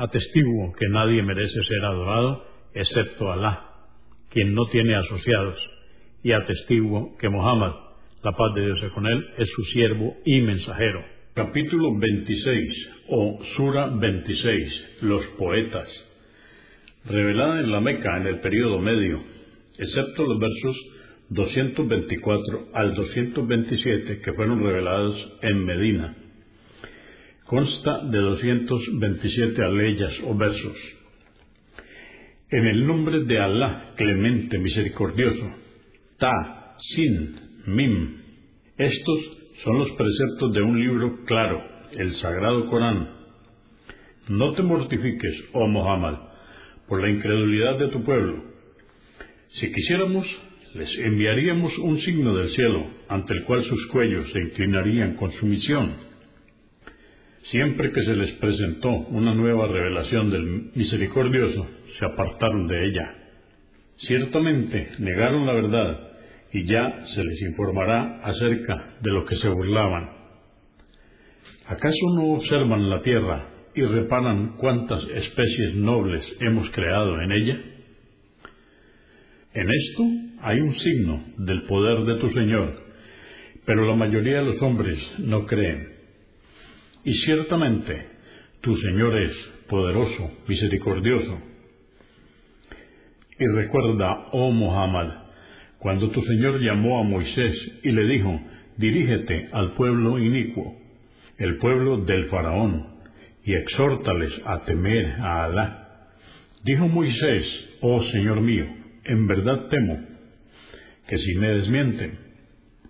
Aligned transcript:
Atestiguo 0.00 0.72
que 0.78 0.88
nadie 0.88 1.22
merece 1.22 1.62
ser 1.62 1.84
adorado 1.84 2.42
excepto 2.72 3.30
Alá, 3.30 3.66
quien 4.30 4.54
no 4.54 4.64
tiene 4.72 4.94
asociados, 4.94 5.60
y 6.22 6.32
atestiguo 6.32 7.18
que 7.18 7.28
Muhammad, 7.28 7.74
la 8.24 8.32
paz 8.32 8.54
de 8.54 8.64
Dios 8.64 8.82
es 8.82 8.92
con 8.92 9.06
él, 9.06 9.22
es 9.36 9.46
su 9.54 9.62
siervo 9.64 10.16
y 10.24 10.40
mensajero. 10.40 11.04
Capítulo 11.34 11.98
26 11.98 12.88
o 13.10 13.40
Sura 13.56 13.88
26, 13.88 14.84
los 15.02 15.22
poetas. 15.36 15.86
Revelada 17.04 17.60
en 17.60 17.70
la 17.70 17.82
Meca 17.82 18.16
en 18.16 18.26
el 18.26 18.40
período 18.40 18.78
medio, 18.78 19.20
excepto 19.78 20.24
los 20.24 20.38
versos 20.38 20.76
224 21.28 22.70
al 22.72 22.94
227 22.94 24.22
que 24.22 24.32
fueron 24.32 24.62
revelados 24.62 25.16
en 25.42 25.62
Medina. 25.66 26.16
Consta 27.50 28.04
de 28.04 28.16
227 28.16 29.60
aleyas 29.60 30.12
o 30.24 30.36
versos. 30.36 30.76
En 32.48 32.64
el 32.64 32.86
nombre 32.86 33.24
de 33.24 33.40
Alá, 33.40 33.92
clemente, 33.96 34.56
misericordioso, 34.56 35.50
Ta, 36.16 36.76
Sin, 36.94 37.34
Mim. 37.66 38.18
Estos 38.78 39.18
son 39.64 39.78
los 39.80 39.90
preceptos 39.96 40.52
de 40.52 40.62
un 40.62 40.78
libro 40.78 41.24
claro, 41.24 41.60
el 41.90 42.14
Sagrado 42.20 42.66
Corán. 42.66 43.08
No 44.28 44.52
te 44.52 44.62
mortifiques, 44.62 45.34
oh 45.52 45.66
Muhammad, 45.66 46.20
por 46.86 47.02
la 47.02 47.10
incredulidad 47.10 47.80
de 47.80 47.88
tu 47.88 48.04
pueblo. 48.04 48.44
Si 49.60 49.72
quisiéramos, 49.72 50.24
les 50.74 50.98
enviaríamos 51.00 51.76
un 51.78 52.00
signo 52.02 52.32
del 52.32 52.54
cielo, 52.54 52.86
ante 53.08 53.32
el 53.32 53.42
cual 53.42 53.64
sus 53.64 53.88
cuellos 53.88 54.30
se 54.30 54.38
inclinarían 54.38 55.16
con 55.16 55.32
sumisión. 55.32 56.09
Siempre 57.50 57.90
que 57.90 58.02
se 58.02 58.14
les 58.14 58.30
presentó 58.34 58.90
una 58.90 59.34
nueva 59.34 59.66
revelación 59.66 60.30
del 60.30 60.70
misericordioso, 60.74 61.66
se 61.98 62.04
apartaron 62.04 62.68
de 62.68 62.86
ella. 62.86 63.14
Ciertamente 63.96 64.90
negaron 65.00 65.46
la 65.46 65.54
verdad 65.54 66.10
y 66.52 66.64
ya 66.64 67.04
se 67.12 67.24
les 67.24 67.42
informará 67.42 68.20
acerca 68.22 68.94
de 69.00 69.10
lo 69.10 69.24
que 69.24 69.36
se 69.36 69.48
burlaban. 69.48 70.10
¿Acaso 71.66 72.14
no 72.14 72.34
observan 72.34 72.88
la 72.88 73.02
tierra 73.02 73.48
y 73.74 73.82
reparan 73.82 74.56
cuántas 74.56 75.02
especies 75.04 75.74
nobles 75.74 76.22
hemos 76.40 76.70
creado 76.70 77.20
en 77.20 77.32
ella? 77.32 77.60
En 79.54 79.68
esto 79.68 80.04
hay 80.42 80.60
un 80.60 80.78
signo 80.78 81.24
del 81.38 81.62
poder 81.64 82.04
de 82.04 82.20
tu 82.20 82.30
Señor, 82.30 82.74
pero 83.64 83.86
la 83.86 83.96
mayoría 83.96 84.36
de 84.36 84.44
los 84.44 84.62
hombres 84.62 84.98
no 85.18 85.46
creen. 85.46 85.99
Y 87.04 87.14
ciertamente 87.24 88.06
tu 88.60 88.76
Señor 88.76 89.16
es 89.18 89.32
poderoso, 89.68 90.30
misericordioso. 90.46 91.38
Y 93.38 93.46
recuerda, 93.56 94.28
oh 94.32 94.50
Muhammad, 94.50 95.08
cuando 95.78 96.10
tu 96.10 96.20
Señor 96.22 96.60
llamó 96.60 97.00
a 97.00 97.04
Moisés 97.04 97.56
y 97.82 97.90
le 97.90 98.04
dijo, 98.04 98.38
dirígete 98.76 99.48
al 99.52 99.72
pueblo 99.72 100.18
inicuo, 100.18 100.76
el 101.38 101.56
pueblo 101.56 101.98
del 101.98 102.26
faraón, 102.26 102.86
y 103.44 103.54
exhórtales 103.54 104.32
a 104.44 104.64
temer 104.64 105.06
a 105.20 105.44
Alá. 105.44 106.08
Dijo 106.64 106.86
Moisés, 106.86 107.44
oh 107.80 108.02
Señor 108.12 108.42
mío, 108.42 108.66
en 109.04 109.26
verdad 109.26 109.68
temo 109.68 109.98
que 111.08 111.16
si 111.16 111.34
me 111.36 111.48
desmienten, 111.48 112.18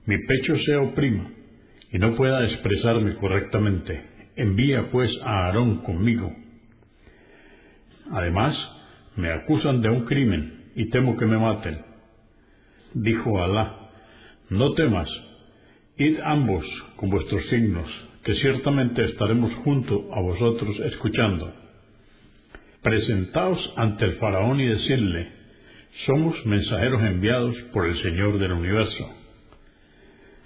mi 0.07 0.19
pecho 0.19 0.57
se 0.65 0.75
oprima 0.75 1.31
y 1.93 1.99
no 1.99 2.15
pueda 2.15 2.45
expresarme 2.45 3.15
correctamente. 3.17 4.03
Envía 4.37 4.91
pues 4.91 5.11
a 5.23 5.47
Aarón 5.47 5.79
conmigo. 5.79 6.33
Además, 8.13 8.57
me 9.17 9.31
acusan 9.31 9.81
de 9.83 9.91
un 9.91 10.05
crimen 10.05 10.71
y 10.75 10.89
temo 10.91 11.17
que 11.17 11.27
me 11.27 11.39
maten 11.39 11.91
dijo 12.95 13.43
Alá, 13.43 13.91
no 14.49 14.75
temas, 14.75 15.09
id 15.97 16.19
ambos 16.25 16.65
con 16.97 17.11
vuestros 17.11 17.45
signos, 17.49 17.89
que 18.25 18.35
ciertamente 18.37 19.05
estaremos 19.05 19.53
junto 19.65 20.13
a 20.13 20.21
vosotros 20.21 20.79
escuchando. 20.81 21.53
Presentaos 22.83 23.73
ante 23.77 24.07
el 24.07 24.17
faraón 24.17 24.61
y 24.61 24.67
decidle, 24.67 25.29
somos 26.07 26.35
mensajeros 26.47 27.03
enviados 27.03 27.55
por 27.73 27.87
el 27.87 28.01
Señor 28.03 28.39
del 28.39 28.53
universo. 28.53 29.20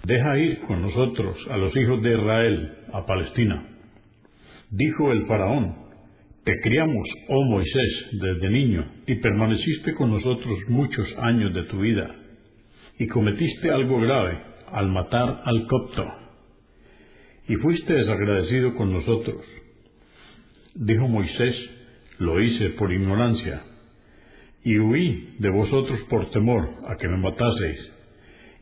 Deja 0.05 0.37
ir 0.37 0.59
con 0.61 0.81
nosotros 0.81 1.35
a 1.49 1.57
los 1.57 1.75
hijos 1.75 2.01
de 2.01 2.13
Israel, 2.13 2.73
a 2.93 3.05
Palestina. 3.05 3.65
Dijo 4.69 5.11
el 5.11 5.25
faraón, 5.25 5.75
te 6.43 6.59
criamos, 6.61 7.07
oh 7.27 7.43
Moisés, 7.45 8.09
desde 8.13 8.49
niño, 8.49 8.85
y 9.07 9.15
permaneciste 9.15 9.95
con 9.95 10.11
nosotros 10.11 10.59
muchos 10.67 11.07
años 11.17 11.53
de 11.53 11.63
tu 11.63 11.79
vida 11.79 12.15
y 12.97 13.07
cometiste 13.07 13.71
algo 13.71 13.99
grave 13.99 14.37
al 14.71 14.89
matar 14.89 15.41
al 15.43 15.67
copto, 15.67 16.07
y 17.47 17.55
fuiste 17.55 17.93
desagradecido 17.93 18.73
con 18.75 18.91
nosotros. 18.91 19.43
Dijo 20.75 21.07
Moisés, 21.07 21.55
lo 22.19 22.41
hice 22.41 22.71
por 22.71 22.91
ignorancia, 22.91 23.63
y 24.63 24.77
huí 24.77 25.35
de 25.39 25.49
vosotros 25.49 25.99
por 26.09 26.29
temor 26.31 26.69
a 26.87 26.95
que 26.97 27.07
me 27.07 27.17
mataseis. 27.17 27.94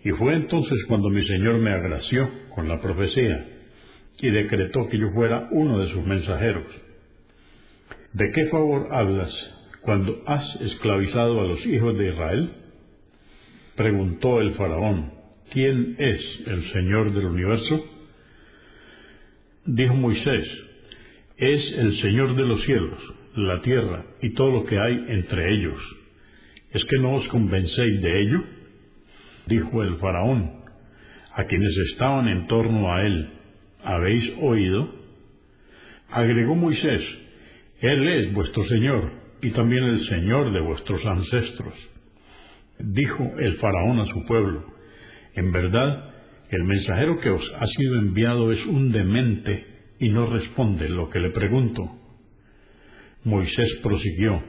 Y 0.03 0.11
fue 0.11 0.35
entonces 0.35 0.77
cuando 0.87 1.09
mi 1.09 1.25
Señor 1.25 1.59
me 1.59 1.71
agració 1.71 2.29
con 2.55 2.67
la 2.67 2.81
profecía, 2.81 3.47
y 4.19 4.29
decretó 4.29 4.87
que 4.89 4.97
yo 4.97 5.11
fuera 5.11 5.47
uno 5.51 5.79
de 5.79 5.91
sus 5.91 6.05
mensajeros. 6.05 6.65
¿De 8.13 8.31
qué 8.31 8.45
favor 8.47 8.87
hablas 8.91 9.31
cuando 9.81 10.23
has 10.27 10.61
esclavizado 10.61 11.41
a 11.41 11.45
los 11.45 11.65
hijos 11.65 11.97
de 11.97 12.09
Israel? 12.09 12.49
Preguntó 13.75 14.39
el 14.39 14.53
faraón, 14.53 15.11
¿quién 15.51 15.95
es 15.97 16.21
el 16.45 16.71
Señor 16.71 17.13
del 17.13 17.25
universo? 17.25 17.85
Dijo 19.65 19.95
Moisés, 19.95 20.47
es 21.37 21.73
el 21.77 22.01
Señor 22.01 22.35
de 22.35 22.43
los 22.43 22.63
cielos, 22.63 22.99
la 23.35 23.61
tierra 23.61 24.05
y 24.21 24.33
todo 24.33 24.51
lo 24.51 24.65
que 24.65 24.77
hay 24.79 25.05
entre 25.09 25.53
ellos. 25.55 25.81
¿Es 26.71 26.83
que 26.85 26.99
no 26.99 27.15
os 27.15 27.27
convencéis 27.29 28.01
de 28.01 28.21
ello? 28.21 28.43
Dijo 29.47 29.83
el 29.83 29.97
faraón, 29.97 30.63
a 31.35 31.43
quienes 31.45 31.75
estaban 31.91 32.27
en 32.27 32.47
torno 32.47 32.93
a 32.93 33.01
él, 33.05 33.29
¿habéis 33.83 34.33
oído? 34.41 34.89
Agregó 36.09 36.55
Moisés, 36.55 37.01
Él 37.81 38.07
es 38.07 38.33
vuestro 38.33 38.65
Señor 38.65 39.11
y 39.41 39.51
también 39.51 39.83
el 39.83 40.07
Señor 40.07 40.53
de 40.53 40.61
vuestros 40.61 41.03
ancestros. 41.05 41.73
Dijo 42.79 43.31
el 43.39 43.57
faraón 43.57 43.99
a 43.99 44.05
su 44.05 44.25
pueblo, 44.25 44.63
en 45.35 45.51
verdad, 45.51 46.11
el 46.49 46.63
mensajero 46.63 47.19
que 47.19 47.29
os 47.29 47.53
ha 47.59 47.65
sido 47.65 47.95
enviado 47.97 48.51
es 48.51 48.63
un 48.67 48.91
demente 48.91 49.65
y 49.99 50.09
no 50.09 50.27
responde 50.27 50.87
lo 50.87 51.09
que 51.09 51.19
le 51.19 51.31
pregunto. 51.31 51.81
Moisés 53.23 53.79
prosiguió, 53.81 54.43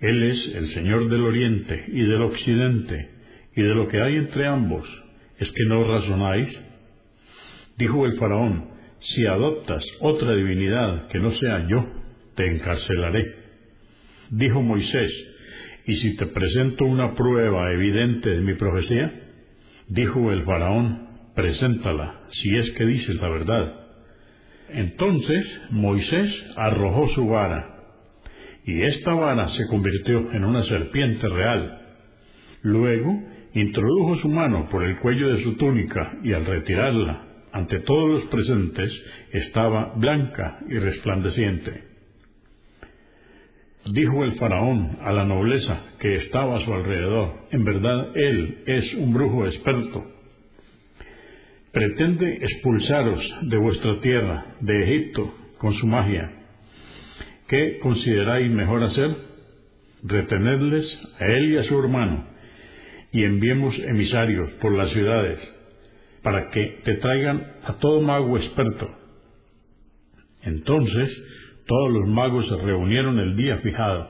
Él 0.00 0.22
es 0.22 0.54
el 0.56 0.74
Señor 0.74 1.08
del 1.08 1.22
Oriente 1.22 1.84
y 1.88 2.02
del 2.02 2.22
Occidente, 2.22 3.10
y 3.54 3.62
de 3.62 3.74
lo 3.74 3.88
que 3.88 4.00
hay 4.00 4.16
entre 4.16 4.46
ambos, 4.46 4.86
¿es 5.38 5.48
que 5.50 5.64
no 5.66 5.84
razonáis? 5.84 6.48
Dijo 7.76 8.06
el 8.06 8.18
faraón, 8.18 8.70
si 9.00 9.26
adoptas 9.26 9.82
otra 10.00 10.34
divinidad 10.34 11.08
que 11.08 11.18
no 11.18 11.32
sea 11.32 11.66
yo, 11.68 11.86
te 12.36 12.46
encarcelaré. 12.46 13.24
Dijo 14.30 14.62
Moisés, 14.62 15.12
¿Y 15.84 15.96
si 15.96 16.16
te 16.16 16.26
presento 16.26 16.84
una 16.84 17.14
prueba 17.14 17.72
evidente 17.72 18.30
de 18.30 18.40
mi 18.40 18.54
profecía? 18.54 19.12
Dijo 19.88 20.30
el 20.30 20.44
faraón, 20.44 21.08
preséntala, 21.34 22.20
si 22.30 22.56
es 22.56 22.70
que 22.72 22.86
dices 22.86 23.16
la 23.16 23.28
verdad. 23.28 23.72
Entonces 24.70 25.60
Moisés 25.70 26.30
arrojó 26.56 27.08
su 27.14 27.26
vara, 27.26 27.68
y 28.64 28.80
esta 28.82 29.12
vara 29.12 29.48
se 29.50 29.66
convirtió 29.66 30.30
en 30.32 30.44
una 30.44 30.62
serpiente 30.64 31.28
real. 31.28 31.80
Luego 32.62 33.20
introdujo 33.54 34.16
su 34.18 34.28
mano 34.28 34.68
por 34.70 34.82
el 34.82 34.98
cuello 34.98 35.34
de 35.34 35.42
su 35.42 35.56
túnica 35.56 36.18
y 36.22 36.32
al 36.32 36.46
retirarla, 36.46 37.26
ante 37.52 37.80
todos 37.80 38.10
los 38.10 38.24
presentes, 38.24 38.90
estaba 39.32 39.92
blanca 39.96 40.58
y 40.68 40.78
resplandeciente. 40.78 41.92
Dijo 43.90 44.24
el 44.24 44.36
faraón 44.36 44.98
a 45.02 45.12
la 45.12 45.24
nobleza 45.24 45.80
que 45.98 46.16
estaba 46.16 46.56
a 46.56 46.64
su 46.64 46.72
alrededor, 46.72 47.32
en 47.50 47.64
verdad 47.64 48.16
él 48.16 48.58
es 48.66 48.94
un 48.94 49.12
brujo 49.12 49.46
experto. 49.46 50.04
Pretende 51.72 52.36
expulsaros 52.36 53.22
de 53.42 53.56
vuestra 53.56 54.00
tierra, 54.00 54.56
de 54.60 54.82
Egipto, 54.84 55.34
con 55.58 55.74
su 55.74 55.86
magia. 55.86 56.30
¿Qué 57.48 57.78
consideráis 57.80 58.50
mejor 58.50 58.82
hacer? 58.84 59.16
Retenerles 60.04 60.86
a 61.18 61.26
él 61.26 61.52
y 61.52 61.56
a 61.58 61.64
su 61.64 61.78
hermano, 61.78 62.31
y 63.12 63.24
enviemos 63.24 63.78
emisarios 63.78 64.50
por 64.60 64.72
las 64.72 64.90
ciudades, 64.90 65.38
para 66.22 66.50
que 66.50 66.80
te 66.84 66.94
traigan 66.96 67.46
a 67.64 67.74
todo 67.74 68.00
mago 68.00 68.36
experto. 68.38 68.90
Entonces 70.42 71.10
todos 71.66 71.92
los 71.92 72.08
magos 72.08 72.48
se 72.48 72.56
reunieron 72.56 73.18
el 73.18 73.36
día 73.36 73.58
fijado, 73.58 74.08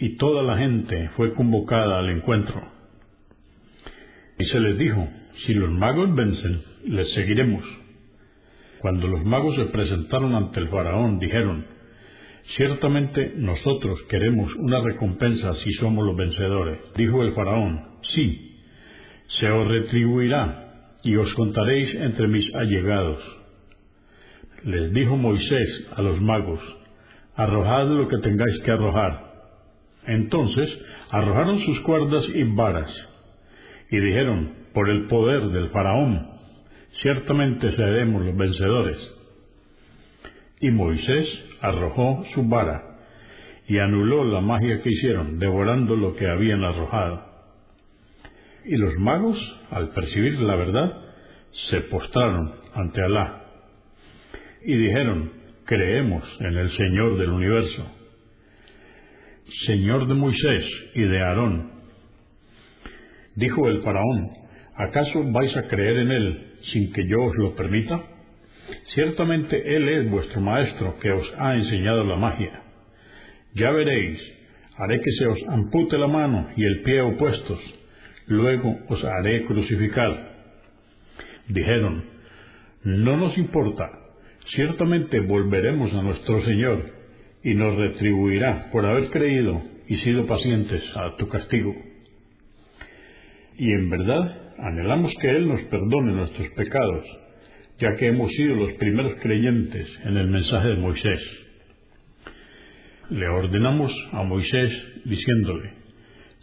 y 0.00 0.16
toda 0.16 0.42
la 0.42 0.58
gente 0.58 1.10
fue 1.16 1.34
convocada 1.34 1.98
al 1.98 2.10
encuentro. 2.10 2.60
Y 4.38 4.44
se 4.44 4.60
les 4.60 4.78
dijo, 4.78 5.08
si 5.46 5.54
los 5.54 5.70
magos 5.70 6.14
vencen, 6.14 6.62
les 6.84 7.12
seguiremos. 7.14 7.64
Cuando 8.80 9.08
los 9.08 9.24
magos 9.24 9.56
se 9.56 9.64
presentaron 9.66 10.34
ante 10.34 10.60
el 10.60 10.68
faraón, 10.68 11.18
dijeron, 11.18 11.66
Ciertamente 12.56 13.34
nosotros 13.36 14.00
queremos 14.08 14.54
una 14.56 14.80
recompensa 14.80 15.54
si 15.56 15.72
somos 15.74 16.06
los 16.06 16.16
vencedores. 16.16 16.80
Dijo 16.96 17.22
el 17.22 17.34
faraón, 17.34 17.98
sí, 18.14 18.56
se 19.38 19.50
os 19.50 19.68
retribuirá 19.68 20.94
y 21.02 21.16
os 21.16 21.32
contaréis 21.34 21.94
entre 21.94 22.26
mis 22.26 22.52
allegados. 22.54 23.20
Les 24.64 24.92
dijo 24.92 25.16
Moisés 25.16 25.88
a 25.94 26.02
los 26.02 26.20
magos, 26.20 26.60
arrojad 27.36 27.86
lo 27.88 28.08
que 28.08 28.18
tengáis 28.18 28.62
que 28.64 28.70
arrojar. 28.70 29.28
Entonces 30.06 30.70
arrojaron 31.10 31.60
sus 31.60 31.80
cuerdas 31.80 32.24
y 32.34 32.42
varas, 32.44 32.90
y 33.90 33.98
dijeron, 33.98 34.54
por 34.72 34.88
el 34.88 35.06
poder 35.06 35.48
del 35.50 35.68
faraón, 35.68 36.30
ciertamente 37.02 37.70
seremos 37.72 38.24
los 38.24 38.36
vencedores. 38.36 39.17
Y 40.60 40.70
Moisés 40.70 41.26
arrojó 41.60 42.24
su 42.34 42.44
vara, 42.48 42.98
y 43.68 43.78
anuló 43.78 44.24
la 44.24 44.40
magia 44.40 44.80
que 44.82 44.90
hicieron, 44.90 45.38
devorando 45.38 45.94
lo 45.96 46.16
que 46.16 46.26
habían 46.26 46.64
arrojado. 46.64 47.22
Y 48.64 48.76
los 48.76 48.94
magos, 48.96 49.38
al 49.70 49.90
percibir 49.90 50.40
la 50.40 50.56
verdad, 50.56 51.08
se 51.70 51.80
postraron 51.82 52.54
ante 52.74 53.02
Alá 53.02 53.44
y 54.64 54.76
dijeron, 54.76 55.32
creemos 55.64 56.24
en 56.40 56.56
el 56.56 56.70
Señor 56.76 57.18
del 57.18 57.30
universo, 57.30 57.86
Señor 59.66 60.06
de 60.08 60.14
Moisés 60.14 60.64
y 60.94 61.02
de 61.02 61.22
Aarón. 61.22 61.70
Dijo 63.36 63.68
el 63.68 63.82
faraón, 63.82 64.30
¿acaso 64.76 65.22
vais 65.32 65.56
a 65.56 65.68
creer 65.68 65.98
en 65.98 66.10
él 66.10 66.54
sin 66.72 66.92
que 66.92 67.06
yo 67.06 67.22
os 67.22 67.36
lo 67.36 67.54
permita? 67.54 68.02
Ciertamente 68.94 69.76
él 69.76 69.88
es 69.88 70.10
vuestro 70.10 70.40
maestro 70.40 70.98
que 71.00 71.10
os 71.10 71.26
ha 71.38 71.54
enseñado 71.56 72.04
la 72.04 72.16
magia. 72.16 72.62
Ya 73.54 73.70
veréis, 73.70 74.20
haré 74.76 75.00
que 75.00 75.10
se 75.18 75.26
os 75.26 75.38
ampute 75.48 75.98
la 75.98 76.08
mano 76.08 76.48
y 76.56 76.64
el 76.64 76.82
pie 76.82 77.00
opuestos, 77.00 77.60
luego 78.26 78.78
os 78.88 79.02
haré 79.04 79.44
crucificar. 79.44 80.36
Dijeron, 81.48 82.04
no 82.84 83.16
nos 83.16 83.36
importa, 83.38 83.88
ciertamente 84.54 85.20
volveremos 85.20 85.92
a 85.94 86.02
nuestro 86.02 86.42
Señor 86.44 86.90
y 87.42 87.54
nos 87.54 87.76
retribuirá 87.76 88.70
por 88.70 88.84
haber 88.84 89.10
creído 89.10 89.62
y 89.86 89.96
sido 89.98 90.26
pacientes 90.26 90.82
a 90.94 91.16
tu 91.16 91.28
castigo. 91.28 91.74
Y 93.56 93.72
en 93.72 93.90
verdad 93.90 94.52
anhelamos 94.58 95.12
que 95.20 95.30
Él 95.30 95.48
nos 95.48 95.62
perdone 95.62 96.12
nuestros 96.12 96.48
pecados, 96.50 97.04
ya 97.78 97.94
que 97.96 98.08
hemos 98.08 98.30
sido 98.32 98.56
los 98.56 98.72
primeros 98.74 99.20
creyentes 99.22 99.88
en 100.04 100.16
el 100.16 100.28
mensaje 100.28 100.68
de 100.68 100.76
Moisés. 100.76 101.20
Le 103.10 103.28
ordenamos 103.28 103.92
a 104.12 104.22
Moisés 104.22 104.72
diciéndole, 105.04 105.72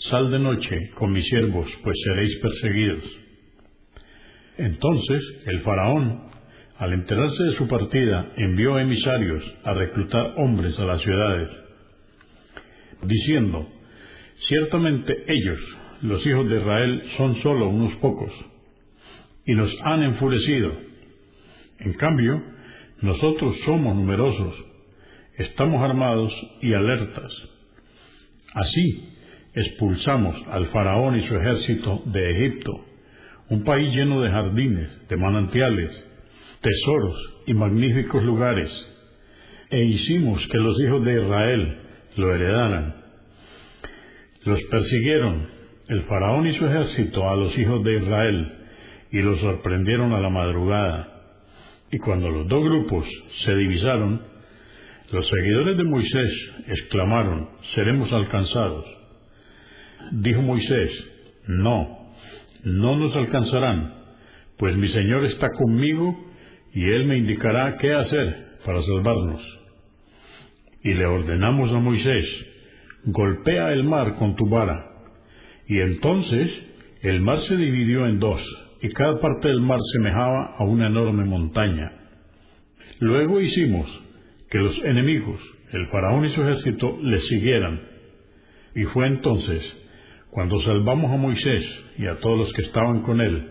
Sal 0.10 0.30
de 0.32 0.40
noche 0.40 0.92
con 0.96 1.12
mis 1.12 1.26
siervos, 1.28 1.68
pues 1.84 1.96
seréis 2.06 2.36
perseguidos. 2.38 3.04
Entonces 4.58 5.22
el 5.46 5.62
faraón 5.62 6.26
al 6.78 6.92
enterarse 6.92 7.44
de 7.44 7.56
su 7.56 7.68
partida, 7.68 8.34
envió 8.36 8.78
emisarios 8.78 9.44
a 9.64 9.74
reclutar 9.74 10.34
hombres 10.38 10.78
a 10.78 10.86
las 10.86 11.02
ciudades, 11.02 11.50
diciendo, 13.04 13.70
ciertamente 14.48 15.24
ellos, 15.28 15.60
los 16.02 16.26
hijos 16.26 16.50
de 16.50 16.58
Israel, 16.58 17.04
son 17.18 17.36
solo 17.42 17.70
unos 17.70 17.96
pocos, 17.96 18.32
y 19.46 19.54
nos 19.54 19.72
han 19.84 20.04
enfurecido. 20.04 20.74
En 21.80 21.94
cambio, 21.94 22.42
nosotros 23.02 23.56
somos 23.66 23.96
numerosos, 23.96 24.56
estamos 25.38 25.82
armados 25.84 26.34
y 26.62 26.74
alertas. 26.74 27.32
Así, 28.54 29.10
expulsamos 29.54 30.36
al 30.50 30.68
faraón 30.68 31.18
y 31.18 31.28
su 31.28 31.36
ejército 31.36 32.04
de 32.06 32.32
Egipto, 32.32 32.72
un 33.50 33.64
país 33.64 33.94
lleno 33.94 34.22
de 34.22 34.32
jardines, 34.32 35.08
de 35.08 35.18
manantiales, 35.18 35.92
tesoros 36.62 37.34
y 37.48 37.54
magníficos 37.54 38.24
lugares, 38.24 38.70
e 39.70 39.84
hicimos 39.86 40.46
que 40.48 40.58
los 40.58 40.80
hijos 40.82 41.04
de 41.04 41.22
Israel 41.22 41.78
lo 42.16 42.34
heredaran. 42.34 42.96
Los 44.46 44.62
persiguieron 44.70 45.48
el 45.88 46.02
faraón 46.04 46.48
y 46.48 46.56
su 46.56 46.66
ejército 46.66 47.30
a 47.30 47.36
los 47.36 47.58
hijos 47.58 47.84
de 47.84 47.96
Israel 47.98 48.54
y 49.12 49.22
los 49.22 49.40
sorprendieron 49.40 50.14
a 50.14 50.20
la 50.20 50.30
madrugada. 50.30 51.15
Y 51.92 52.00
cuando 52.00 52.30
los 52.30 52.48
dos 52.48 52.64
grupos 52.64 53.06
se 53.46 53.56
divisaron, 53.56 54.22
los 55.12 55.30
seguidores 55.30 55.78
de 55.78 55.84
Moisés 55.84 56.32
exclamaron, 56.68 57.50
seremos 57.76 58.12
alcanzados. 58.12 58.86
Dijo 60.12 60.42
Moisés, 60.42 60.90
no, 61.48 62.14
no 62.64 62.98
nos 62.98 63.16
alcanzarán, 63.16 63.94
pues 64.58 64.76
mi 64.78 64.90
Señor 64.90 65.26
está 65.26 65.50
conmigo 65.52 66.26
y 66.74 66.84
Él 66.84 67.06
me 67.06 67.18
indicará 67.18 67.78
qué 67.78 67.94
hacer 67.94 68.46
para 68.66 68.82
salvarnos. 68.82 69.42
Y 70.84 70.94
le 70.94 71.06
ordenamos 71.06 71.72
a 71.72 71.80
Moisés, 71.80 72.26
golpea 73.06 73.74
el 73.74 73.84
mar 73.84 74.16
con 74.16 74.36
tu 74.36 74.48
vara. 74.50 74.92
Y 75.68 75.80
entonces 75.80 76.52
el 77.02 77.22
mar 77.22 77.40
se 77.48 77.56
dividió 77.56 78.08
en 78.08 78.20
dos, 78.20 78.42
y 78.86 78.90
cada 78.90 79.20
parte 79.20 79.48
del 79.48 79.62
mar 79.62 79.80
semejaba 79.94 80.58
a 80.60 80.64
una 80.64 80.86
enorme 80.86 81.26
montaña. 81.26 81.92
Luego 83.00 83.42
hicimos 83.42 83.88
que 84.52 84.60
los 84.60 84.78
enemigos, 84.84 85.42
el 85.72 85.88
faraón 85.88 86.24
y 86.24 86.30
su 86.36 86.44
ejército, 86.44 86.96
le 87.02 87.20
siguieran. 87.22 87.82
Y 88.76 88.84
fue 88.84 89.08
entonces 89.08 89.64
cuando 90.30 90.62
salvamos 90.62 91.12
a 91.12 91.18
Moisés 91.18 91.66
y 91.98 92.06
a 92.06 92.18
todos 92.18 92.38
los 92.38 92.54
que 92.54 92.62
estaban 92.62 93.02
con 93.02 93.22
él, 93.22 93.48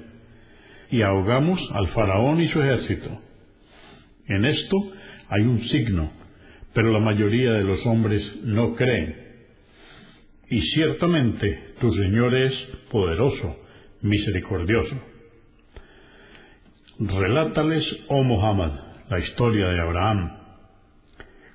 y 0.93 1.03
ahogamos 1.03 1.61
al 1.73 1.89
faraón 1.89 2.41
y 2.41 2.47
su 2.51 2.63
ejército. 2.63 3.21
En 4.29 4.45
esto 4.45 4.93
hay 5.31 5.43
un 5.43 5.65
signo, 5.65 6.13
pero 6.75 6.93
la 6.93 7.01
mayoría 7.01 7.55
de 7.55 7.65
los 7.65 7.85
hombres 7.87 8.23
no 8.45 8.77
creen. 8.77 9.17
Y 10.49 10.61
ciertamente 10.61 11.75
tu 11.81 11.93
Señor 11.93 12.37
es 12.37 12.53
poderoso, 12.93 13.57
misericordioso. 14.01 15.14
Relátales, 16.99 17.85
oh 18.09 18.23
Muhammad, 18.23 18.71
la 19.11 19.19
historia 19.19 19.67
de 19.67 19.81
Abraham. 19.81 20.31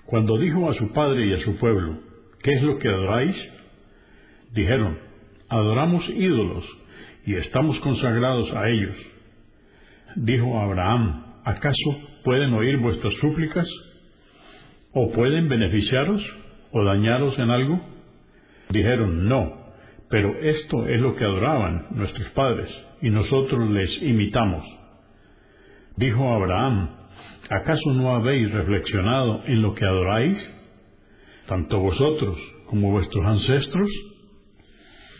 Cuando 0.05 0.37
dijo 0.37 0.69
a 0.69 0.73
su 0.73 0.91
padre 0.91 1.27
y 1.27 1.33
a 1.33 1.45
su 1.45 1.55
pueblo, 1.57 1.97
¿qué 2.43 2.55
es 2.55 2.61
lo 2.61 2.77
que 2.77 2.89
adoráis? 2.89 3.35
Dijeron, 4.51 4.99
adoramos 5.47 6.03
ídolos 6.09 6.65
y 7.25 7.35
estamos 7.35 7.79
consagrados 7.79 8.53
a 8.53 8.67
ellos. 8.67 8.95
Dijo 10.17 10.59
Abraham, 10.59 11.23
¿acaso 11.45 11.99
pueden 12.25 12.53
oír 12.53 12.77
vuestras 12.79 13.13
súplicas? 13.21 13.67
¿O 14.91 15.09
pueden 15.13 15.47
beneficiaros 15.47 16.21
o 16.73 16.83
dañaros 16.83 17.39
en 17.39 17.49
algo? 17.49 17.79
Dijeron, 18.71 19.29
no, 19.29 19.53
pero 20.09 20.37
esto 20.41 20.85
es 20.89 20.99
lo 20.99 21.15
que 21.15 21.23
adoraban 21.23 21.87
nuestros 21.91 22.27
padres, 22.31 22.69
y 23.01 23.09
nosotros 23.09 23.69
les 23.69 24.01
imitamos. 24.01 24.78
Dijo 25.99 26.31
Abraham, 26.31 26.91
¿acaso 27.49 27.91
no 27.91 28.15
habéis 28.15 28.49
reflexionado 28.53 29.41
en 29.47 29.61
lo 29.61 29.75
que 29.75 29.83
adoráis? 29.83 30.37
Tanto 31.45 31.77
vosotros 31.77 32.39
como 32.67 32.91
vuestros 32.91 33.25
ancestros. 33.25 33.89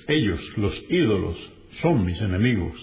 Ellos, 0.08 0.40
los 0.56 0.74
ídolos, 0.90 1.36
son 1.82 2.06
mis 2.06 2.18
enemigos, 2.22 2.74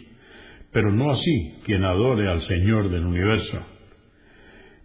pero 0.73 0.93
no 0.93 1.11
así 1.11 1.55
quien 1.65 1.85
adore 1.85 2.29
al 2.29 2.43
Señor 2.43 2.91
del 2.91 3.07
universo. 3.07 3.67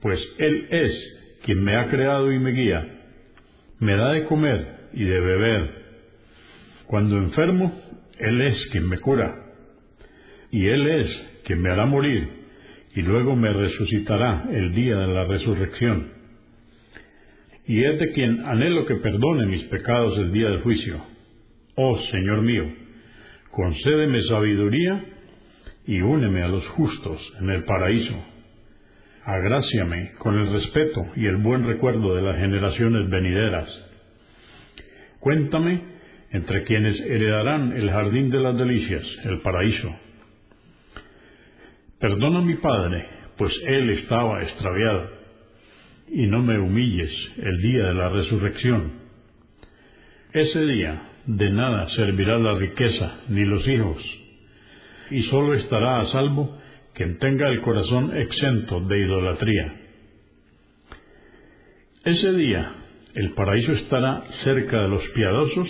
Pues 0.01 0.17
Él 0.37 0.67
es 0.71 1.41
quien 1.43 1.61
me 1.65 1.75
ha 1.75 1.89
creado 1.89 2.31
y 2.31 2.39
me 2.39 2.51
guía, 2.51 2.87
me 3.79 3.97
da 3.97 4.13
de 4.13 4.23
comer 4.23 4.87
y 4.93 5.03
de 5.03 5.19
beber. 5.19 5.83
Cuando 6.87 7.17
enfermo, 7.17 7.73
Él 8.19 8.39
es 8.39 8.69
quien 8.71 8.87
me 8.87 8.99
cura, 8.99 9.35
y 10.49 10.65
Él 10.65 10.87
es 10.87 11.41
quien 11.43 11.61
me 11.61 11.71
hará 11.71 11.85
morir, 11.85 12.40
y 12.95 13.01
luego 13.01 13.35
me 13.35 13.53
resucitará 13.53 14.45
el 14.51 14.73
día 14.73 14.97
de 14.97 15.07
la 15.07 15.25
resurrección. 15.25 16.11
Y 17.65 17.83
es 17.83 17.99
de 17.99 18.11
quien 18.11 18.41
anhelo 18.45 18.85
que 18.85 18.95
perdone 18.95 19.45
mis 19.45 19.63
pecados 19.65 20.17
el 20.17 20.31
día 20.31 20.49
del 20.49 20.61
juicio. 20.61 21.01
Oh 21.75 21.97
Señor 22.11 22.41
mío, 22.41 22.65
concédeme 23.51 24.21
sabiduría 24.23 25.05
y 25.87 26.01
úneme 26.01 26.43
a 26.43 26.47
los 26.47 26.67
justos 26.69 27.19
en 27.39 27.49
el 27.49 27.63
paraíso. 27.63 28.15
Agráciame 29.23 30.13
con 30.17 30.37
el 30.37 30.51
respeto 30.51 31.05
y 31.15 31.27
el 31.27 31.37
buen 31.37 31.65
recuerdo 31.65 32.15
de 32.15 32.23
las 32.23 32.37
generaciones 32.37 33.09
venideras. 33.09 33.69
Cuéntame 35.19 35.81
entre 36.31 36.63
quienes 36.63 36.99
heredarán 37.01 37.73
el 37.77 37.89
jardín 37.91 38.29
de 38.29 38.39
las 38.39 38.57
delicias, 38.57 39.03
el 39.25 39.41
paraíso. 39.41 39.95
Perdona 42.01 42.39
a 42.39 42.41
mi 42.41 42.55
padre, 42.55 43.05
pues 43.37 43.53
él 43.63 43.91
estaba 43.91 44.41
extraviado, 44.41 45.07
y 46.09 46.25
no 46.25 46.41
me 46.41 46.57
humilles 46.57 47.11
el 47.37 47.61
día 47.61 47.85
de 47.85 47.93
la 47.93 48.09
resurrección. 48.09 48.93
Ese 50.33 50.65
día 50.65 51.09
de 51.27 51.51
nada 51.51 51.87
servirá 51.89 52.39
la 52.39 52.55
riqueza 52.55 53.19
ni 53.29 53.45
los 53.45 53.67
hijos, 53.67 54.03
y 55.11 55.21
sólo 55.23 55.53
estará 55.53 56.01
a 56.01 56.07
salvo 56.07 56.57
quien 56.95 57.19
tenga 57.19 57.47
el 57.49 57.61
corazón 57.61 58.17
exento 58.17 58.79
de 58.79 58.99
idolatría. 58.99 59.75
Ese 62.03 62.33
día 62.33 62.71
el 63.13 63.33
paraíso 63.33 63.73
estará 63.73 64.23
cerca 64.43 64.81
de 64.81 64.87
los 64.87 65.07
piadosos 65.09 65.69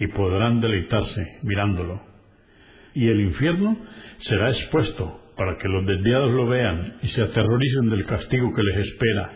y 0.00 0.08
podrán 0.08 0.60
deleitarse 0.60 1.38
mirándolo. 1.44 2.02
Y 2.92 3.06
el 3.06 3.20
infierno 3.20 3.76
será 4.18 4.50
expuesto 4.50 5.23
para 5.36 5.58
que 5.58 5.68
los 5.68 5.86
desviados 5.86 6.32
lo 6.32 6.46
vean 6.46 6.98
y 7.02 7.08
se 7.08 7.22
aterroricen 7.22 7.90
del 7.90 8.06
castigo 8.06 8.54
que 8.54 8.62
les 8.62 8.88
espera. 8.88 9.32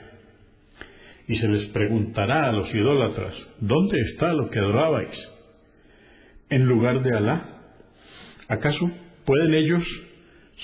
Y 1.27 1.37
se 1.37 1.49
les 1.49 1.69
preguntará 1.71 2.49
a 2.49 2.53
los 2.53 2.73
idólatras, 2.75 3.35
¿dónde 3.61 4.01
está 4.13 4.33
lo 4.33 4.49
que 4.49 4.59
adorabais? 4.59 5.29
En 6.51 6.67
lugar 6.67 7.03
de 7.03 7.17
Alá, 7.17 7.45
¿acaso 8.49 8.91
pueden 9.27 9.55
ellos 9.55 9.85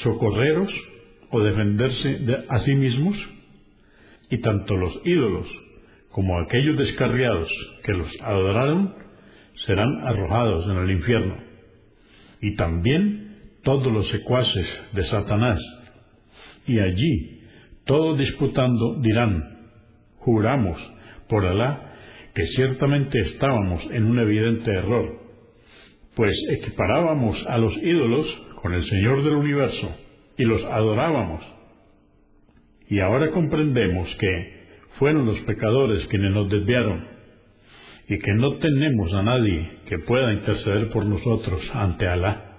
socorreros 0.03 0.73
o 1.31 1.41
defenderse 1.41 2.09
de 2.21 2.45
a 2.49 2.59
sí 2.61 2.75
mismos? 2.75 3.17
Y 4.31 4.39
tanto 4.39 4.77
los 4.77 5.01
ídolos 5.05 5.47
como 6.11 6.39
aquellos 6.39 6.79
descarriados 6.79 7.51
que 7.83 7.93
los 7.93 8.09
adoraron 8.23 8.95
serán 9.67 10.07
arrojados 10.07 10.65
en 10.71 10.77
el 10.79 10.91
infierno. 10.93 11.37
Y 12.41 12.55
también 12.57 13.24
todos 13.65 13.93
los 13.93 14.09
secuaces 14.11 14.67
de 14.93 15.05
Satanás. 15.07 15.59
Y 16.67 16.79
allí, 16.79 17.41
todos 17.85 18.19
disputando, 18.19 19.01
dirán, 19.01 19.43
juramos 20.19 20.79
por 21.29 21.45
Alá 21.45 21.93
que 22.35 22.47
ciertamente 22.49 23.21
estábamos 23.21 23.83
en 23.93 24.05
un 24.07 24.19
evidente 24.19 24.71
error, 24.71 25.21
pues 26.17 26.37
equiparábamos 26.51 27.37
a 27.47 27.59
los 27.59 27.77
ídolos 27.77 28.27
con 28.61 28.75
el 28.75 28.85
Señor 28.89 29.23
del 29.23 29.35
universo 29.35 29.97
y 30.37 30.45
los 30.45 30.65
adorábamos. 30.65 31.45
Y 32.89 33.01
ahora 33.01 33.31
comprendemos 33.31 34.09
que 34.17 34.65
fueron 34.99 35.27
los 35.27 35.39
pecadores 35.41 36.07
quienes 36.09 36.33
nos 36.33 36.51
desviaron 36.51 37.07
y 38.09 38.19
que 38.19 38.35
no 38.35 38.57
tenemos 38.59 39.13
a 39.15 39.23
nadie 39.23 39.71
que 39.87 39.99
pueda 40.01 40.33
interceder 40.33 40.91
por 40.91 41.07
nosotros 41.07 41.63
ante 41.73 42.07
Alá, 42.07 42.54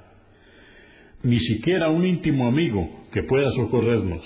ni 1.25 1.39
siquiera 1.39 1.89
un 1.89 2.05
íntimo 2.05 2.47
amigo 2.47 3.07
que 3.11 3.23
pueda 3.23 3.49
socorrernos. 3.53 4.21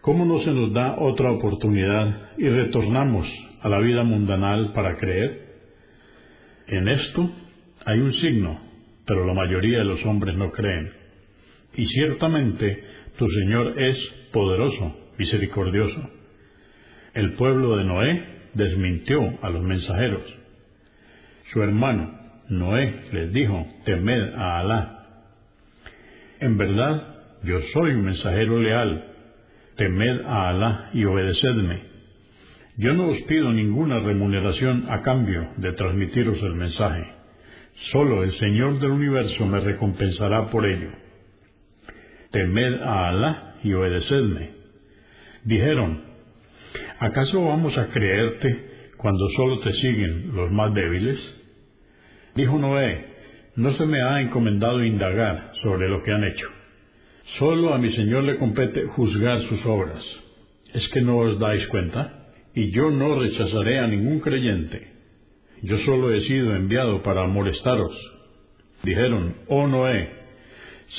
¿Cómo 0.00 0.24
no 0.24 0.40
se 0.40 0.50
nos 0.50 0.72
da 0.72 0.96
otra 0.98 1.30
oportunidad 1.30 2.32
y 2.38 2.48
retornamos 2.48 3.24
a 3.60 3.68
la 3.68 3.78
vida 3.78 4.02
mundanal 4.02 4.72
para 4.72 4.96
creer? 4.96 5.46
En 6.66 6.88
esto 6.88 7.30
hay 7.86 8.00
un 8.00 8.12
signo, 8.14 8.60
pero 9.06 9.24
la 9.26 9.32
mayoría 9.32 9.78
de 9.78 9.84
los 9.84 10.04
hombres 10.06 10.36
no 10.36 10.50
creen. 10.50 10.90
Y 11.76 11.86
ciertamente 11.86 12.82
tu 13.16 13.28
Señor 13.30 13.80
es 13.80 13.96
poderoso, 14.32 14.96
misericordioso. 15.18 16.10
El 17.14 17.34
pueblo 17.34 17.76
de 17.76 17.84
Noé 17.84 18.24
desmintió 18.54 19.20
a 19.40 19.50
los 19.50 19.62
mensajeros. 19.62 20.22
Su 21.52 21.62
hermano, 21.62 22.12
Noé, 22.48 23.02
les 23.12 23.32
dijo, 23.32 23.68
temed 23.84 24.34
a 24.34 24.58
Alá. 24.58 24.97
En 26.40 26.56
verdad, 26.56 27.16
yo 27.42 27.60
soy 27.72 27.92
un 27.92 28.04
mensajero 28.04 28.60
leal, 28.60 29.04
temed 29.76 30.20
a 30.24 30.48
Alá 30.50 30.90
y 30.92 31.04
obedecedme. 31.04 31.82
Yo 32.76 32.94
no 32.94 33.08
os 33.08 33.20
pido 33.22 33.52
ninguna 33.52 33.98
remuneración 33.98 34.86
a 34.88 35.02
cambio 35.02 35.48
de 35.56 35.72
transmitiros 35.72 36.40
el 36.42 36.54
mensaje. 36.54 37.12
Solo 37.90 38.22
el 38.22 38.32
Señor 38.38 38.78
del 38.78 38.90
universo 38.90 39.46
me 39.46 39.58
recompensará 39.60 40.48
por 40.50 40.64
ello. 40.64 40.90
Temed 42.30 42.82
a 42.82 43.08
Alá 43.08 43.56
y 43.64 43.72
obedecedme. 43.72 44.50
Dijeron, 45.44 46.04
¿acaso 47.00 47.44
vamos 47.44 47.76
a 47.78 47.88
creerte 47.88 48.92
cuando 48.96 49.28
solo 49.36 49.60
te 49.60 49.72
siguen 49.72 50.32
los 50.34 50.52
más 50.52 50.72
débiles? 50.72 51.18
Dijo 52.36 52.58
Noé, 52.58 53.17
no 53.58 53.76
se 53.76 53.84
me 53.86 54.00
ha 54.00 54.20
encomendado 54.20 54.84
indagar 54.84 55.50
sobre 55.62 55.88
lo 55.88 56.00
que 56.04 56.12
han 56.12 56.22
hecho. 56.22 56.46
Solo 57.40 57.74
a 57.74 57.78
mi 57.78 57.92
Señor 57.92 58.22
le 58.22 58.36
compete 58.36 58.84
juzgar 58.84 59.40
sus 59.48 59.66
obras. 59.66 60.00
¿Es 60.72 60.88
que 60.90 61.00
no 61.00 61.18
os 61.18 61.40
dais 61.40 61.66
cuenta? 61.66 62.28
Y 62.54 62.70
yo 62.70 62.92
no 62.92 63.18
rechazaré 63.18 63.80
a 63.80 63.88
ningún 63.88 64.20
creyente. 64.20 64.92
Yo 65.62 65.76
solo 65.78 66.14
he 66.14 66.20
sido 66.20 66.54
enviado 66.54 67.02
para 67.02 67.26
molestaros. 67.26 67.92
Dijeron, 68.84 69.34
oh 69.48 69.66
Noé, 69.66 70.08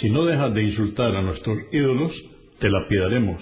si 0.01 0.09
no 0.09 0.25
dejas 0.25 0.53
de 0.53 0.63
insultar 0.63 1.15
a 1.15 1.21
nuestros 1.21 1.59
ídolos, 1.71 2.11
te 2.59 2.69
lapidaremos. 2.69 3.41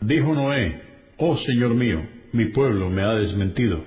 Dijo 0.00 0.34
Noé, 0.34 0.80
oh 1.18 1.36
Señor 1.36 1.74
mío, 1.74 2.00
mi 2.32 2.46
pueblo 2.46 2.88
me 2.88 3.02
ha 3.02 3.12
desmentido. 3.12 3.84